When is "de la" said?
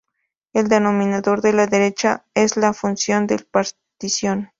1.43-1.67